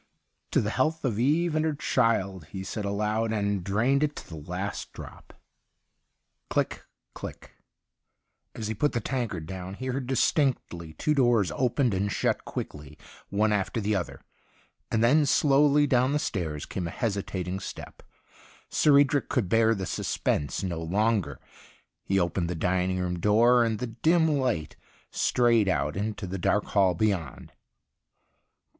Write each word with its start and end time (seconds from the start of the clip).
'To 0.53 0.61
the 0.61 0.71
health 0.71 1.05
of 1.05 1.19
Eve 1.19 1.53
and 1.55 1.63
her 1.63 1.75
child,' 1.75 2.45
he 2.45 2.63
said 2.63 2.85
aloud, 2.85 3.31
and 3.31 3.63
drained 3.63 4.01
it 4.01 4.15
to 4.15 4.27
the 4.27 4.35
last 4.49 4.91
drop. 4.93 5.31
Click, 6.49 6.85
click! 7.13 7.51
As 8.55 8.67
he 8.67 8.73
put 8.73 8.93
the 8.93 8.99
tankard 8.99 9.45
down 9.45 9.75
he 9.75 9.85
heard 9.85 10.07
distinctly 10.07 10.93
two 10.93 11.13
doors 11.13 11.51
opened 11.51 11.93
and 11.93 12.11
shut 12.11 12.45
quickly, 12.45 12.97
one 13.29 13.53
after 13.53 13.79
the 13.79 13.95
other. 13.95 14.21
And 14.89 15.03
then 15.03 15.27
slowly 15.27 15.85
down 15.85 16.13
the 16.13 16.17
stairs 16.17 16.65
came 16.65 16.87
a 16.87 16.91
hesi 16.91 17.21
tating 17.21 17.61
step. 17.61 18.01
Sir 18.71 18.97
Edric 18.97 19.29
could 19.29 19.49
bear 19.49 19.75
the 19.75 19.85
suspense 19.85 20.63
no 20.63 20.81
longer. 20.81 21.39
He 22.05 22.17
opened 22.19 22.49
the 22.49 22.55
dining 22.55 22.97
room 22.97 23.19
door, 23.19 23.63
and 23.63 23.77
the 23.77 23.85
dim 23.85 24.27
light 24.39 24.75
strayed 25.11 25.69
out 25.69 25.95
into 25.95 26.25
the 26.25 26.39
dark 26.39 26.63
hall 26.65 26.95
beyond. 26.95 27.53